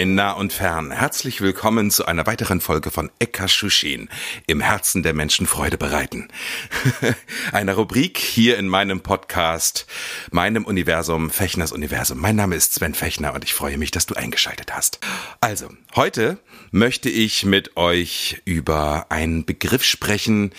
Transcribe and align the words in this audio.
In 0.00 0.14
nah 0.14 0.32
und 0.32 0.54
fern. 0.54 0.92
Herzlich 0.92 1.42
willkommen 1.42 1.90
zu 1.90 2.06
einer 2.06 2.24
weiteren 2.24 2.62
Folge 2.62 2.90
von 2.90 3.10
Ekashushin. 3.18 4.08
Im 4.46 4.62
Herzen 4.62 5.02
der 5.02 5.12
Menschen 5.12 5.46
Freude 5.46 5.76
bereiten. 5.76 6.28
Eine 7.52 7.74
Rubrik 7.74 8.16
hier 8.16 8.56
in 8.56 8.66
meinem 8.66 9.02
Podcast, 9.02 9.86
meinem 10.30 10.64
Universum, 10.64 11.28
Fechners 11.28 11.70
Universum. 11.70 12.18
Mein 12.18 12.34
Name 12.34 12.56
ist 12.56 12.72
Sven 12.72 12.94
Fechner 12.94 13.34
und 13.34 13.44
ich 13.44 13.52
freue 13.52 13.76
mich, 13.76 13.90
dass 13.90 14.06
du 14.06 14.14
eingeschaltet 14.14 14.74
hast. 14.74 15.00
Also, 15.42 15.68
heute 15.94 16.38
möchte 16.70 17.10
ich 17.10 17.44
mit 17.44 17.76
euch 17.76 18.40
über 18.46 19.04
einen 19.10 19.44
Begriff 19.44 19.84
sprechen, 19.84 20.52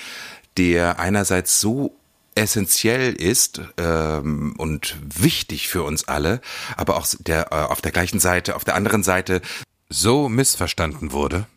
der 0.56 1.00
einerseits 1.00 1.60
so 1.60 1.98
essentiell 2.36 3.14
ist 3.14 3.62
ähm, 3.78 4.56
und 4.58 4.96
wichtig 5.04 5.68
für 5.68 5.84
uns 5.84 6.08
alle, 6.08 6.42
aber 6.78 6.98
auch 6.98 7.08
der 7.20 7.52
äh, 7.52 7.56
auf 7.56 7.82
der 7.82 7.92
gleichen 7.92 8.20
Seite, 8.20 8.56
auf 8.56 8.64
der 8.64 8.76
anderen 8.76 9.04
Seite 9.04 9.42
so 9.90 10.30
missverstanden 10.30 11.12
wurde, 11.12 11.48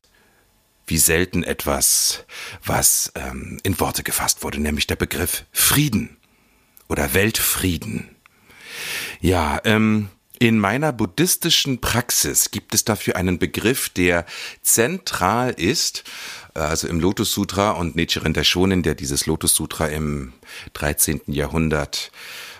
wie 0.87 0.99
selten 0.99 1.45
etwas, 1.45 2.25
was 2.65 3.13
ähm, 3.15 3.59
in 3.63 3.79
Worte 3.81 4.03
gefasst 4.03 4.43
wurde, 4.43 4.61
nämlich 4.61 4.87
der 4.87 4.97
Begriff 4.97 5.45
Frieden 5.53 6.17
oder 6.89 7.15
Weltfrieden. 7.15 8.15
Ja, 9.21 9.61
ähm, 9.65 10.09
in 10.45 10.59
meiner 10.59 10.93
buddhistischen 10.93 11.81
Praxis 11.81 12.51
gibt 12.51 12.75
es 12.75 12.85
dafür 12.85 13.17
einen 13.17 13.39
Begriff, 13.39 13.89
der 13.89 14.27
zentral 14.61 15.53
ist 15.53 16.05
äh, 16.55 16.59
also 16.59 16.87
im 16.87 17.01
Lotus 17.01 17.33
Sutra 17.33 17.71
und 17.71 17.97
Nichiren 17.97 18.35
Daishonin, 18.35 18.83
der 18.83 18.95
dieses 18.95 19.25
Lotus 19.25 19.55
Sutra 19.55 19.87
im 19.87 20.35
13. 20.75 21.23
Jahrhundert 21.29 22.13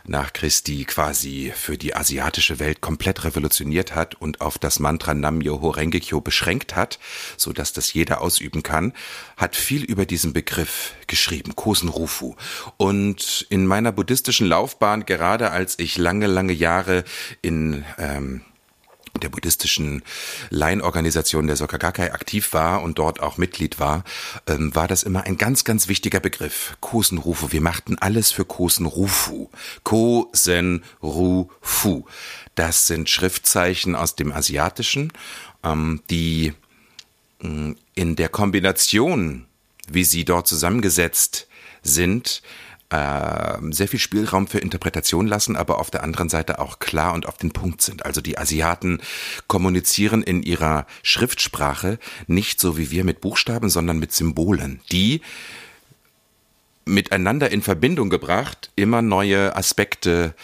nach 0.07 0.33
Christi 0.33 0.85
quasi 0.85 1.53
für 1.55 1.79
die 1.79 1.97
asiatische 1.97 2.59
Welt 2.59 2.81
komplett 2.81 3.25
revolutioniert 3.25 3.95
hat 3.95 4.15
und 4.15 4.41
auf 4.41 4.59
das 4.59 4.79
Mantra 4.79 5.15
Nam 5.15 5.39
Myoho 5.39 5.71
Renge 5.71 6.01
Kyo 6.01 6.21
beschränkt 6.21 6.77
hat, 6.77 6.99
so 7.37 7.53
dass 7.53 7.73
das 7.73 7.93
jeder 7.93 8.21
ausüben 8.21 8.63
kann, 8.63 8.93
hat 9.37 9.57
viel 9.57 9.83
über 9.83 10.07
diesen 10.07 10.33
Begriff 10.33 10.95
geschrieben, 11.07 11.57
Kosen 11.57 11.89
Rufu. 11.89 12.37
Und 12.77 13.47
in 13.49 13.67
meiner 13.67 13.93
buddhistischen 13.93 14.47
Laufbahn, 14.47 15.07
gerade 15.07 15.51
als 15.51 15.79
ich 15.79 15.97
lange, 15.97 16.27
lange 16.27 16.53
Jahre 16.53 17.05
in 17.43 17.85
ähm, 17.99 18.43
der 19.25 19.31
buddhistischen 19.31 20.03
Laienorganisation 20.51 21.47
der 21.47 21.57
Sokagakai 21.57 22.13
aktiv 22.13 22.53
war 22.53 22.83
und 22.83 22.99
dort 22.99 23.21
auch 23.21 23.39
Mitglied 23.39 23.81
war, 23.81 24.05
ähm, 24.47 24.75
war 24.75 24.87
das 24.87 25.03
immer 25.03 25.25
ein 25.25 25.39
ganz, 25.39 25.65
ganz 25.65 25.89
wichtiger 25.89 26.21
Begriff. 26.21 26.77
Kosenrufu. 26.81 27.51
Wir 27.51 27.63
machten 27.63 27.97
alles 27.99 28.31
für 28.31 28.45
Kosenrufu. 28.45 29.49
Kosenrufu. 29.83 30.85
Das 32.55 32.87
sind 32.87 33.09
Schriftzeichen 33.09 33.97
aus 33.97 34.15
dem 34.15 34.31
Asiatischen, 34.31 35.11
ähm, 35.65 36.03
die 36.11 36.53
mh, 37.41 37.77
in 37.95 38.17
der 38.17 38.29
Kombination, 38.29 39.47
wie 39.89 40.05
sie 40.05 40.25
dort 40.27 40.47
zusammengesetzt 40.47 41.49
sind, 41.83 42.43
äh, 42.95 43.73
sehr 43.73 43.89
viel 43.89 43.99
Spielraum 43.99 44.47
für 44.47 44.59
Interpretation 44.59 45.27
lassen, 45.27 45.57
aber 45.57 45.79
auf 45.81 45.91
der 45.91 46.05
anderen 46.05 46.29
Seite 46.29 46.61
auch 46.61 46.79
klar 46.79 47.13
und 47.15 47.27
auf 47.27 47.37
den 47.39 47.53
Punkt 47.53 47.83
sind. 47.83 48.07
Also 48.07 48.21
die 48.21 48.39
Asiaten 48.39 49.01
kommunizieren 49.49 50.23
in 50.23 50.43
ihrer 50.43 50.87
Schriftsprache 51.03 51.99
nicht 52.29 52.61
so 52.61 52.79
wie 52.79 52.91
wir 52.93 53.03
mit 53.03 53.21
Buchstaben, 53.21 53.69
sondern 53.69 53.99
mit 53.99 54.13
Symbolen, 54.13 54.81
die 54.93 55.23
miteinander 56.85 57.51
in 57.51 57.63
Verbindung 57.63 58.11
gebracht 58.11 58.71
immer 58.77 59.03
neue 59.03 59.57
Aspekte 59.57 60.35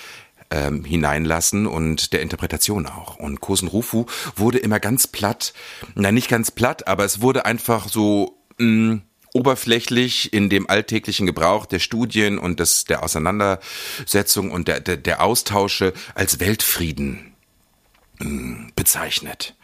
ähm, 0.50 0.84
hineinlassen 0.84 1.66
und 1.66 2.12
der 2.12 2.22
Interpretation 2.22 2.86
auch. 2.86 3.16
Und 3.16 3.40
Kosen 3.40 3.68
Rufu 3.68 4.06
wurde 4.34 4.58
immer 4.58 4.80
ganz 4.80 5.06
platt, 5.06 5.52
na 5.94 6.10
nicht 6.10 6.28
ganz 6.28 6.50
platt, 6.50 6.88
aber 6.88 7.04
es 7.04 7.20
wurde 7.20 7.44
einfach 7.44 7.88
so 7.88 8.38
mh, 8.58 9.02
oberflächlich 9.32 10.32
in 10.32 10.48
dem 10.48 10.68
alltäglichen 10.68 11.26
Gebrauch 11.26 11.66
der 11.66 11.78
Studien 11.78 12.38
und 12.38 12.60
des, 12.60 12.84
der 12.84 13.02
Auseinandersetzung 13.02 14.50
und 14.50 14.68
der, 14.68 14.80
der, 14.80 14.96
der 14.96 15.22
Austausche 15.22 15.92
als 16.14 16.40
Weltfrieden 16.40 17.34
mh, 18.18 18.70
bezeichnet. 18.74 19.54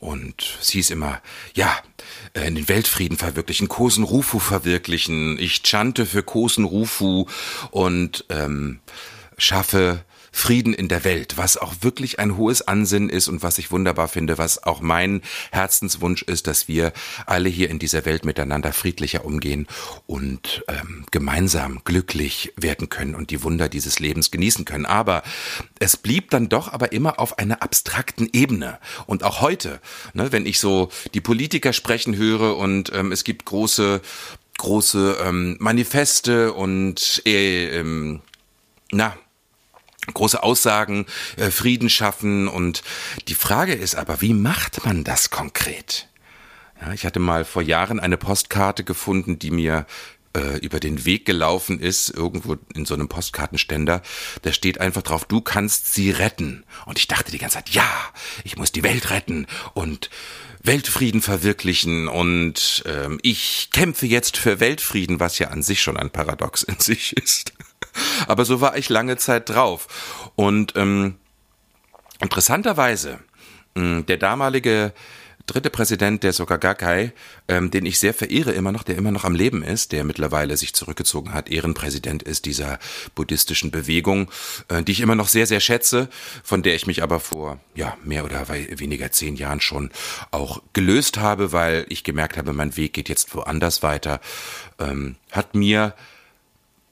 Und 0.00 0.58
sie 0.62 0.80
ist 0.80 0.90
immer, 0.90 1.20
ja, 1.54 1.76
äh, 2.32 2.50
den 2.50 2.68
Weltfrieden 2.68 3.18
verwirklichen, 3.18 3.68
Kosen 3.68 4.02
Rufu 4.02 4.38
verwirklichen. 4.38 5.38
Ich 5.38 5.62
chante 5.62 6.06
für 6.06 6.22
Kosen 6.22 6.64
Rufu 6.64 7.26
und 7.70 8.24
ähm, 8.30 8.80
schaffe 9.36 10.04
Frieden 10.32 10.74
in 10.74 10.88
der 10.88 11.04
Welt, 11.04 11.36
was 11.36 11.56
auch 11.56 11.74
wirklich 11.80 12.18
ein 12.18 12.36
hohes 12.36 12.62
Ansinnen 12.62 13.10
ist 13.10 13.28
und 13.28 13.42
was 13.42 13.58
ich 13.58 13.70
wunderbar 13.70 14.08
finde, 14.08 14.38
was 14.38 14.62
auch 14.62 14.80
mein 14.80 15.22
Herzenswunsch 15.50 16.22
ist, 16.22 16.46
dass 16.46 16.68
wir 16.68 16.92
alle 17.26 17.48
hier 17.48 17.70
in 17.70 17.78
dieser 17.78 18.04
Welt 18.04 18.24
miteinander 18.24 18.72
friedlicher 18.72 19.24
umgehen 19.24 19.66
und 20.06 20.64
ähm, 20.68 21.04
gemeinsam 21.10 21.82
glücklich 21.84 22.52
werden 22.56 22.88
können 22.88 23.14
und 23.14 23.30
die 23.30 23.42
Wunder 23.42 23.68
dieses 23.68 23.98
Lebens 23.98 24.30
genießen 24.30 24.64
können. 24.64 24.86
Aber 24.86 25.22
es 25.78 25.96
blieb 25.96 26.30
dann 26.30 26.48
doch 26.48 26.72
aber 26.72 26.92
immer 26.92 27.18
auf 27.18 27.38
einer 27.38 27.62
abstrakten 27.62 28.28
Ebene. 28.32 28.78
Und 29.06 29.24
auch 29.24 29.40
heute, 29.40 29.80
ne, 30.14 30.32
wenn 30.32 30.46
ich 30.46 30.60
so 30.60 30.90
die 31.14 31.20
Politiker 31.20 31.72
sprechen 31.72 32.16
höre 32.16 32.56
und 32.56 32.92
ähm, 32.94 33.12
es 33.12 33.24
gibt 33.24 33.44
große 33.44 34.00
große 34.58 35.16
ähm, 35.24 35.56
Manifeste 35.58 36.52
und 36.52 37.22
äh, 37.24 37.80
ähm, 37.80 38.20
na 38.92 39.16
große 40.14 40.42
Aussagen, 40.42 41.06
äh, 41.36 41.50
Frieden 41.50 41.90
schaffen. 41.90 42.48
Und 42.48 42.82
die 43.28 43.34
Frage 43.34 43.74
ist 43.74 43.94
aber, 43.94 44.20
wie 44.20 44.34
macht 44.34 44.84
man 44.84 45.04
das 45.04 45.30
konkret? 45.30 46.08
Ja, 46.80 46.92
ich 46.92 47.04
hatte 47.04 47.20
mal 47.20 47.44
vor 47.44 47.62
Jahren 47.62 48.00
eine 48.00 48.16
Postkarte 48.16 48.84
gefunden, 48.84 49.38
die 49.38 49.50
mir 49.50 49.86
äh, 50.36 50.58
über 50.58 50.80
den 50.80 51.04
Weg 51.04 51.26
gelaufen 51.26 51.80
ist, 51.80 52.10
irgendwo 52.10 52.56
in 52.74 52.86
so 52.86 52.94
einem 52.94 53.08
Postkartenständer. 53.08 54.00
Da 54.42 54.52
steht 54.52 54.80
einfach 54.80 55.02
drauf, 55.02 55.24
du 55.24 55.40
kannst 55.40 55.92
sie 55.92 56.10
retten. 56.10 56.64
Und 56.86 56.98
ich 56.98 57.08
dachte 57.08 57.32
die 57.32 57.38
ganze 57.38 57.56
Zeit, 57.56 57.70
ja, 57.70 57.88
ich 58.44 58.56
muss 58.56 58.72
die 58.72 58.82
Welt 58.82 59.10
retten 59.10 59.46
und 59.74 60.08
Weltfrieden 60.62 61.22
verwirklichen 61.22 62.06
und 62.06 62.82
ähm, 62.86 63.18
ich 63.22 63.70
kämpfe 63.72 64.06
jetzt 64.06 64.36
für 64.36 64.60
Weltfrieden, 64.60 65.18
was 65.18 65.38
ja 65.38 65.48
an 65.48 65.62
sich 65.62 65.82
schon 65.82 65.96
ein 65.96 66.10
Paradox 66.10 66.62
in 66.62 66.78
sich 66.78 67.16
ist. 67.16 67.54
Aber 68.26 68.44
so 68.44 68.60
war 68.60 68.76
ich 68.76 68.88
lange 68.88 69.16
Zeit 69.16 69.48
drauf. 69.48 69.86
Und 70.36 70.74
ähm, 70.76 71.16
interessanterweise, 72.20 73.18
mh, 73.74 74.02
der 74.02 74.16
damalige 74.16 74.92
dritte 75.50 75.70
Präsident 75.70 76.22
der 76.22 76.32
Sokagakai, 76.32 77.12
ähm, 77.48 77.70
den 77.70 77.84
ich 77.84 77.98
sehr 77.98 78.14
verehre 78.14 78.52
immer 78.52 78.72
noch, 78.72 78.84
der 78.84 78.96
immer 78.96 79.10
noch 79.10 79.24
am 79.24 79.34
Leben 79.34 79.62
ist, 79.62 79.92
der 79.92 80.04
mittlerweile 80.04 80.56
sich 80.56 80.74
zurückgezogen 80.74 81.34
hat, 81.34 81.48
Ehrenpräsident 81.48 82.22
ist 82.22 82.44
dieser 82.44 82.78
buddhistischen 83.14 83.70
Bewegung, 83.70 84.30
äh, 84.68 84.82
die 84.82 84.92
ich 84.92 85.00
immer 85.00 85.16
noch 85.16 85.28
sehr, 85.28 85.46
sehr 85.46 85.60
schätze, 85.60 86.08
von 86.44 86.62
der 86.62 86.74
ich 86.76 86.86
mich 86.86 87.02
aber 87.02 87.18
vor 87.20 87.58
ja 87.74 87.96
mehr 88.04 88.24
oder 88.24 88.48
weniger 88.48 89.10
zehn 89.10 89.36
Jahren 89.36 89.60
schon 89.60 89.90
auch 90.30 90.62
gelöst 90.72 91.18
habe, 91.18 91.52
weil 91.52 91.84
ich 91.88 92.04
gemerkt 92.04 92.36
habe, 92.36 92.52
mein 92.52 92.76
Weg 92.76 92.92
geht 92.92 93.08
jetzt 93.08 93.34
woanders 93.34 93.82
weiter, 93.82 94.20
ähm, 94.78 95.16
hat 95.32 95.54
mir 95.54 95.94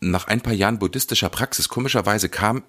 nach 0.01 0.27
ein 0.27 0.41
paar 0.41 0.53
Jahren 0.53 0.79
buddhistischer 0.79 1.29
Praxis, 1.29 1.69
komischerweise 1.69 2.29
kam 2.29 2.63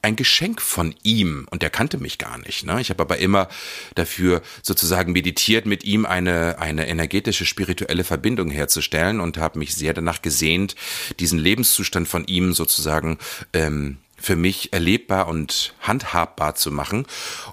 ein 0.00 0.16
Geschenk 0.16 0.62
von 0.62 0.94
ihm 1.02 1.46
und 1.50 1.62
er 1.62 1.70
kannte 1.70 1.98
mich 1.98 2.18
gar 2.18 2.38
nicht. 2.38 2.64
Ne? 2.64 2.80
Ich 2.80 2.90
habe 2.90 3.02
aber 3.02 3.18
immer 3.18 3.48
dafür 3.94 4.42
sozusagen 4.62 5.12
meditiert, 5.12 5.66
mit 5.66 5.82
ihm 5.82 6.06
eine, 6.06 6.58
eine 6.60 6.88
energetische, 6.88 7.44
spirituelle 7.44 8.04
Verbindung 8.04 8.50
herzustellen 8.50 9.20
und 9.20 9.38
habe 9.38 9.58
mich 9.58 9.74
sehr 9.74 9.94
danach 9.94 10.22
gesehnt, 10.22 10.76
diesen 11.18 11.38
Lebenszustand 11.38 12.06
von 12.06 12.26
ihm 12.26 12.52
sozusagen 12.52 13.18
ähm, 13.52 13.98
für 14.16 14.36
mich 14.36 14.72
erlebbar 14.72 15.28
und 15.28 15.74
handhabbar 15.80 16.54
zu 16.54 16.70
machen. 16.70 17.06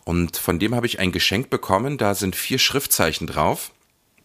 Und 0.03 0.37
von 0.37 0.59
dem 0.59 0.75
habe 0.75 0.85
ich 0.85 0.99
ein 0.99 1.11
Geschenk 1.11 1.49
bekommen. 1.49 1.97
Da 1.97 2.13
sind 2.13 2.35
vier 2.35 2.59
Schriftzeichen 2.59 3.27
drauf 3.27 3.71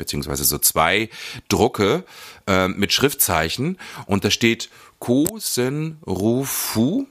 beziehungsweise 0.00 0.42
so 0.44 0.58
zwei 0.58 1.08
Drucke 1.48 2.04
äh, 2.48 2.66
mit 2.66 2.92
Schriftzeichen 2.92 3.78
und 4.06 4.24
da 4.24 4.30
steht 4.30 4.68
Ko 4.98 5.38
Sen 5.38 5.98
Ru 6.06 6.44
Fu 6.44 7.06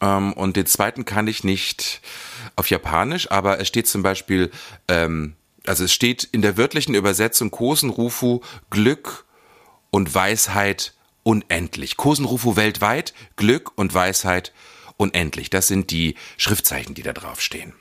ähm, 0.00 0.32
und 0.32 0.56
den 0.56 0.66
zweiten 0.66 1.04
kann 1.04 1.26
ich 1.26 1.44
nicht 1.44 2.00
auf 2.56 2.70
Japanisch, 2.70 3.30
aber 3.30 3.60
es 3.60 3.68
steht 3.68 3.86
zum 3.86 4.02
Beispiel, 4.02 4.50
ähm, 4.88 5.34
also 5.66 5.84
es 5.84 5.92
steht 5.92 6.24
in 6.24 6.42
der 6.42 6.56
wörtlichen 6.56 6.94
Übersetzung 6.94 7.50
Kosen 7.50 7.90
Rufu 7.90 8.40
Glück 8.70 9.24
und 9.90 10.14
Weisheit 10.14 10.94
unendlich. 11.22 11.96
Kosen 11.96 12.24
Rufu 12.24 12.56
weltweit 12.56 13.12
Glück 13.36 13.72
und 13.76 13.92
Weisheit 13.92 14.52
unendlich. 14.96 15.50
Das 15.50 15.68
sind 15.68 15.90
die 15.90 16.14
Schriftzeichen, 16.38 16.94
die 16.94 17.02
da 17.02 17.12
drauf 17.12 17.40
stehen. 17.40 17.74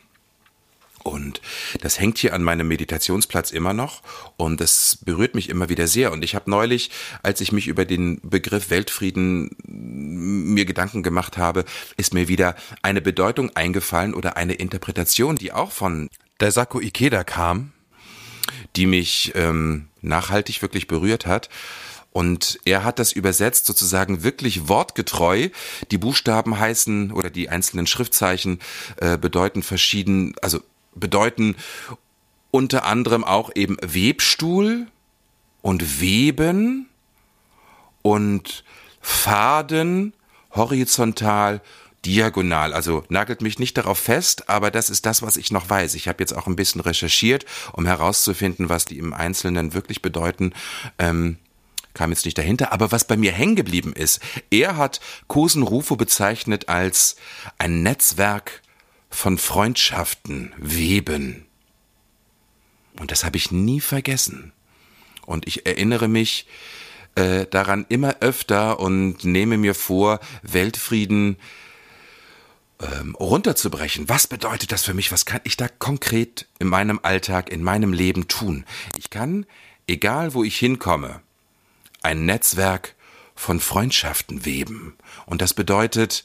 Und 1.10 1.42
das 1.82 2.00
hängt 2.00 2.20
hier 2.20 2.34
an 2.34 2.44
meinem 2.44 2.68
Meditationsplatz 2.68 3.50
immer 3.50 3.74
noch 3.74 4.04
und 4.38 4.62
das 4.62 5.00
berührt 5.04 5.34
mich 5.34 5.50
immer 5.50 5.68
wieder 5.68 5.88
sehr. 5.88 6.12
Und 6.12 6.24
ich 6.24 6.36
habe 6.36 6.50
neulich, 6.50 6.92
als 7.24 7.42
ich 7.42 7.52
mich 7.52 7.68
über 7.68 7.84
den 7.84 8.22
Begriff 8.22 8.70
Weltfrieden 8.70 9.50
mir 9.66 10.66
Gedanken 10.66 11.02
gemacht 11.02 11.38
habe, 11.38 11.66
ist 11.98 12.14
mir 12.14 12.28
wieder 12.28 12.56
eine 12.84 13.02
Bedeutung 13.02 13.56
eingefallen 13.56 14.14
oder 14.14 14.38
eine 14.38 14.54
Interpretation, 14.54 15.36
die 15.36 15.52
auch 15.52 15.72
von 15.72 16.10
Daisaku 16.38 16.80
Ikeda 16.80 17.24
kam, 17.24 17.74
die 18.76 18.86
mich 18.86 19.34
ähm, 19.36 19.88
nachhaltig 20.02 20.62
wirklich 20.62 20.86
berührt 20.88 21.26
hat. 21.26 21.50
Und 22.12 22.60
er 22.66 22.84
hat 22.84 23.00
das 23.00 23.12
übersetzt 23.12 23.66
sozusagen 23.66 24.24
wirklich 24.24 24.68
wortgetreu. 24.68 25.50
Die 25.92 25.98
Buchstaben 25.98 26.60
heißen 26.60 27.12
oder 27.12 27.30
die 27.30 27.50
einzelnen 27.50 27.88
Schriftzeichen 27.88 28.60
äh, 28.98 29.18
bedeuten 29.18 29.62
verschieden, 29.62 30.36
also 30.42 30.60
bedeuten 30.96 31.56
unter 32.52 32.86
anderem 32.86 33.24
auch 33.24 33.52
eben 33.56 33.78
Webstuhl 33.82 34.88
und 35.62 36.02
Weben 36.02 36.90
und 38.02 38.64
Faden 39.02 40.14
horizontal 40.52 41.62
diagonal. 42.06 42.74
Also 42.74 43.04
nagelt 43.10 43.42
mich 43.42 43.60
nicht 43.60 43.78
darauf 43.78 44.00
fest, 44.00 44.50
aber 44.50 44.72
das 44.72 44.90
ist 44.90 45.06
das, 45.06 45.22
was 45.22 45.38
ich 45.38 45.52
noch 45.52 45.70
weiß. 45.70 45.96
Ich 45.96 46.08
habe 46.08 46.22
jetzt 46.22 46.36
auch 46.36 46.48
ein 46.48 46.56
bisschen 46.56 46.82
recherchiert, 46.82 47.46
um 47.74 47.86
herauszufinden, 47.86 48.70
was 48.70 48.86
die 48.86 48.98
im 48.98 49.14
Einzelnen 49.14 49.74
wirklich 49.74 50.02
bedeuten. 50.02 50.54
Ähm, 50.98 51.38
kam 51.94 52.12
jetzt 52.12 52.26
nicht 52.26 52.38
dahinter, 52.38 52.72
aber 52.72 52.92
was 52.92 53.06
bei 53.06 53.18
mir 53.18 53.32
hängen 53.32 53.56
geblieben 53.56 53.94
ist, 53.94 54.22
er 54.50 54.78
hat 54.78 55.02
Kosen 55.28 55.64
Rufo 55.64 55.96
bezeichnet 55.96 56.70
als 56.70 57.18
ein 57.58 57.84
Netzwerk 57.84 58.62
von 59.10 59.38
Freundschaften 59.38 60.54
weben. 60.58 61.46
Und 63.00 63.12
das 63.12 63.24
habe 63.24 63.38
ich 63.38 63.52
nie 63.52 63.82
vergessen. 63.82 64.52
Und 65.26 65.48
ich 65.48 65.66
erinnere 65.66 66.08
mich 66.08 66.48
äh, 67.16 67.46
daran 67.48 67.86
immer 67.90 68.18
öfter 68.20 68.80
und 68.80 69.24
nehme 69.24 69.58
mir 69.58 69.76
vor, 69.76 70.20
Weltfrieden 70.42 71.38
ähm, 72.82 73.16
runterzubrechen. 73.16 74.10
Was 74.10 74.28
bedeutet 74.28 74.72
das 74.72 74.84
für 74.84 74.94
mich? 74.94 75.12
Was 75.12 75.26
kann 75.26 75.42
ich 75.44 75.58
da 75.58 75.68
konkret 75.68 76.48
in 76.60 76.68
meinem 76.68 77.00
Alltag, 77.04 77.50
in 77.50 77.64
meinem 77.64 77.94
Leben 77.94 78.28
tun? 78.28 78.66
Ich 78.98 79.10
kann, 79.10 79.46
egal 79.88 80.34
wo 80.34 80.44
ich 80.44 80.58
hinkomme, 80.58 81.22
ein 82.02 82.26
Netzwerk 82.26 82.96
von 83.36 83.60
Freundschaften 83.60 84.46
weben. 84.46 84.96
Und 85.26 85.42
das 85.42 85.54
bedeutet, 85.54 86.24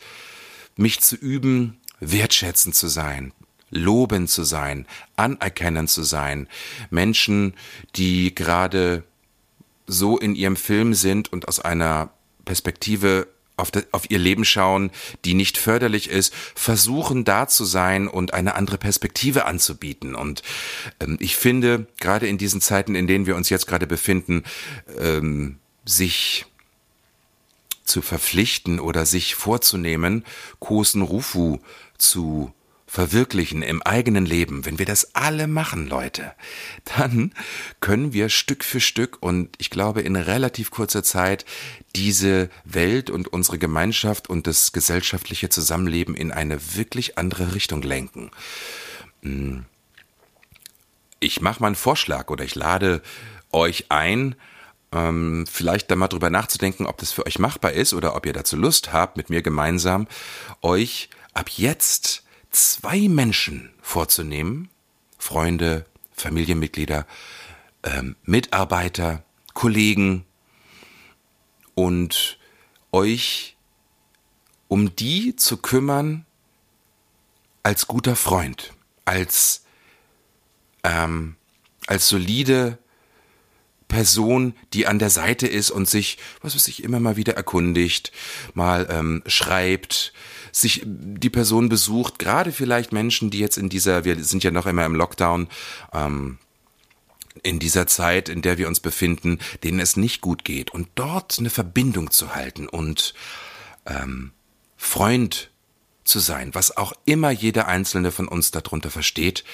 mich 0.76 1.00
zu 1.00 1.16
üben, 1.16 1.80
wertschätzend 2.12 2.74
zu 2.74 2.88
sein, 2.88 3.32
lobend 3.70 4.30
zu 4.30 4.44
sein, 4.44 4.86
anerkennend 5.16 5.90
zu 5.90 6.02
sein. 6.02 6.48
Menschen, 6.90 7.54
die 7.96 8.34
gerade 8.34 9.04
so 9.86 10.18
in 10.18 10.34
ihrem 10.34 10.56
Film 10.56 10.94
sind 10.94 11.32
und 11.32 11.48
aus 11.48 11.60
einer 11.60 12.10
Perspektive 12.44 13.28
auf, 13.56 13.70
de, 13.70 13.84
auf, 13.92 14.10
ihr 14.10 14.18
Leben 14.18 14.44
schauen, 14.44 14.90
die 15.24 15.34
nicht 15.34 15.58
förderlich 15.58 16.10
ist, 16.10 16.34
versuchen 16.34 17.24
da 17.24 17.46
zu 17.46 17.64
sein 17.64 18.08
und 18.08 18.34
eine 18.34 18.54
andere 18.54 18.78
Perspektive 18.78 19.44
anzubieten. 19.44 20.14
Und 20.14 20.42
ähm, 21.00 21.16
ich 21.20 21.36
finde, 21.36 21.86
gerade 22.00 22.26
in 22.26 22.38
diesen 22.38 22.60
Zeiten, 22.60 22.94
in 22.94 23.06
denen 23.06 23.26
wir 23.26 23.36
uns 23.36 23.50
jetzt 23.50 23.66
gerade 23.66 23.86
befinden, 23.86 24.42
ähm, 24.98 25.58
sich 25.84 26.46
zu 27.94 28.02
verpflichten 28.02 28.80
oder 28.80 29.06
sich 29.06 29.36
vorzunehmen, 29.36 30.24
Kosen 30.58 31.00
Rufu 31.00 31.60
zu 31.96 32.52
verwirklichen 32.88 33.62
im 33.62 33.82
eigenen 33.82 34.26
Leben, 34.26 34.64
wenn 34.64 34.80
wir 34.80 34.84
das 34.84 35.14
alle 35.14 35.46
machen, 35.46 35.86
Leute, 35.86 36.32
dann 36.96 37.32
können 37.78 38.12
wir 38.12 38.30
Stück 38.30 38.64
für 38.64 38.80
Stück 38.80 39.18
und 39.20 39.50
ich 39.58 39.70
glaube 39.70 40.00
in 40.00 40.16
relativ 40.16 40.72
kurzer 40.72 41.04
Zeit 41.04 41.44
diese 41.94 42.50
Welt 42.64 43.10
und 43.10 43.32
unsere 43.32 43.58
Gemeinschaft 43.58 44.28
und 44.28 44.48
das 44.48 44.72
gesellschaftliche 44.72 45.48
Zusammenleben 45.48 46.16
in 46.16 46.32
eine 46.32 46.74
wirklich 46.74 47.16
andere 47.16 47.54
Richtung 47.54 47.80
lenken. 47.80 48.32
Hm. 49.22 49.66
Ich 51.20 51.40
mache 51.40 51.60
mal 51.60 51.68
einen 51.68 51.76
Vorschlag 51.76 52.28
oder 52.28 52.42
ich 52.42 52.56
lade 52.56 53.02
euch 53.52 53.92
ein, 53.92 54.34
ähm, 54.94 55.46
vielleicht 55.50 55.90
da 55.90 55.96
mal 55.96 56.08
drüber 56.08 56.30
nachzudenken, 56.30 56.86
ob 56.86 56.98
das 56.98 57.12
für 57.12 57.26
euch 57.26 57.38
machbar 57.38 57.72
ist 57.72 57.92
oder 57.92 58.14
ob 58.14 58.26
ihr 58.26 58.32
dazu 58.32 58.56
Lust 58.56 58.92
habt, 58.92 59.16
mit 59.16 59.30
mir 59.30 59.42
gemeinsam 59.42 60.06
euch 60.62 61.10
ab 61.32 61.50
jetzt 61.50 62.22
zwei 62.50 63.08
Menschen 63.08 63.72
vorzunehmen, 63.82 64.70
Freunde, 65.18 65.86
Familienmitglieder, 66.12 67.06
ähm, 67.82 68.16
Mitarbeiter, 68.24 69.24
Kollegen. 69.52 70.24
Und 71.74 72.38
euch 72.92 73.56
um 74.68 74.94
die 74.94 75.34
zu 75.36 75.56
kümmern 75.56 76.24
als 77.64 77.86
guter 77.88 78.14
Freund, 78.14 78.72
als 79.04 79.64
ähm, 80.84 81.36
als 81.86 82.08
solide 82.08 82.78
Person, 83.88 84.54
die 84.72 84.86
an 84.86 84.98
der 84.98 85.10
Seite 85.10 85.46
ist 85.46 85.70
und 85.70 85.88
sich, 85.88 86.18
was 86.40 86.54
weiß 86.54 86.68
ich, 86.68 86.82
immer 86.82 87.00
mal 87.00 87.16
wieder 87.16 87.34
erkundigt, 87.34 88.12
mal 88.54 88.86
ähm, 88.90 89.22
schreibt, 89.26 90.12
sich 90.52 90.82
die 90.84 91.30
Person 91.30 91.68
besucht, 91.68 92.18
gerade 92.18 92.52
vielleicht 92.52 92.92
Menschen, 92.92 93.30
die 93.30 93.40
jetzt 93.40 93.58
in 93.58 93.68
dieser, 93.68 94.04
wir 94.04 94.22
sind 94.22 94.44
ja 94.44 94.50
noch 94.50 94.66
immer 94.66 94.86
im 94.86 94.94
Lockdown, 94.94 95.48
ähm, 95.92 96.38
in 97.42 97.58
dieser 97.58 97.86
Zeit, 97.86 98.28
in 98.28 98.42
der 98.42 98.58
wir 98.58 98.68
uns 98.68 98.80
befinden, 98.80 99.38
denen 99.64 99.80
es 99.80 99.96
nicht 99.96 100.20
gut 100.20 100.44
geht 100.44 100.70
und 100.70 100.88
dort 100.94 101.38
eine 101.38 101.50
Verbindung 101.50 102.10
zu 102.10 102.34
halten 102.34 102.68
und 102.68 103.14
ähm, 103.86 104.32
Freund 104.76 105.50
zu 106.04 106.20
sein, 106.20 106.54
was 106.54 106.76
auch 106.76 106.92
immer 107.04 107.30
jeder 107.30 107.66
einzelne 107.66 108.12
von 108.12 108.28
uns 108.28 108.50
darunter 108.50 108.90
versteht. 108.90 109.44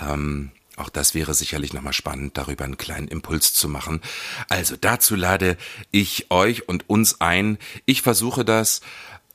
Ähm, 0.00 0.52
auch 0.80 0.88
das 0.88 1.14
wäre 1.14 1.34
sicherlich 1.34 1.72
nochmal 1.72 1.92
spannend, 1.92 2.36
darüber 2.36 2.64
einen 2.64 2.78
kleinen 2.78 3.08
Impuls 3.08 3.52
zu 3.54 3.68
machen. 3.68 4.00
Also 4.48 4.76
dazu 4.76 5.14
lade 5.14 5.56
ich 5.90 6.30
euch 6.30 6.68
und 6.68 6.88
uns 6.88 7.20
ein. 7.20 7.58
Ich 7.86 8.02
versuche 8.02 8.44
das 8.44 8.80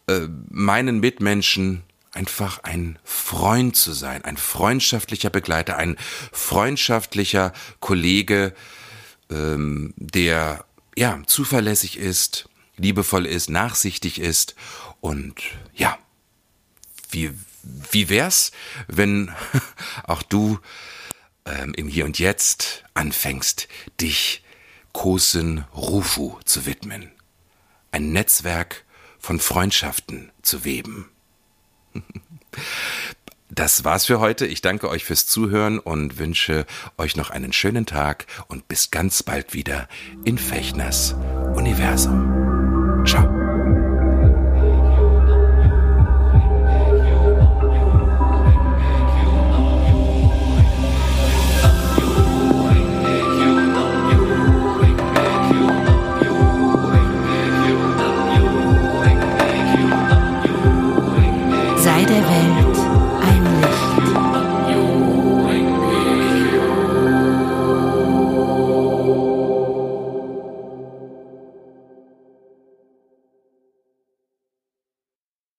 äh, 0.08 0.28
meinen 0.50 1.00
Mitmenschen 1.00 1.84
einfach 2.12 2.64
ein 2.64 2.98
Freund 3.04 3.76
zu 3.76 3.92
sein, 3.92 4.24
ein 4.24 4.38
freundschaftlicher 4.38 5.30
Begleiter, 5.30 5.78
ein 5.78 5.98
freundschaftlicher 6.32 7.54
Kollege, 7.80 8.54
ähm, 9.30 9.94
der 9.98 10.66
ja 10.96 11.22
zuverlässig 11.28 11.98
ist, 11.98 12.50
liebevoll 12.78 13.26
ist, 13.26 13.50
nachsichtig 13.50 14.20
ist 14.20 14.56
und 15.02 15.42
ja, 15.74 15.98
wie 17.12 17.32
wie 17.92 18.10
wär's, 18.10 18.52
wenn 18.88 19.32
auch 20.04 20.22
du 20.22 20.60
ähm, 21.46 21.74
im 21.76 21.88
Hier 21.88 22.06
und 22.06 22.20
Jetzt 22.20 22.84
anfängst, 22.94 23.68
dich 24.02 24.44
Kosen 24.94 25.66
Rufu 25.76 26.40
zu 26.46 26.66
widmen, 26.66 27.12
ein 27.92 28.12
Netzwerk 28.12 28.86
von 29.20 29.40
Freundschaften 29.40 30.32
zu 30.42 30.64
weben. 30.64 31.10
Das 33.50 33.84
war's 33.84 34.08
für 34.08 34.20
heute. 34.20 34.48
Ich 34.48 34.62
danke 34.62 34.90
euch 34.90 35.06
fürs 35.06 35.28
Zuhören 35.28 35.80
und 35.80 36.18
wünsche 36.18 36.66
euch 36.98 37.16
noch 37.16 37.30
einen 37.30 37.54
schönen 37.54 37.86
Tag 37.86 38.26
und 38.48 38.68
bis 38.68 38.90
ganz 38.90 39.24
bald 39.24 39.54
wieder 39.54 39.88
in 40.26 40.38
Fechners 40.38 41.16
Universum. 41.56 43.04
Ciao. 43.06 43.35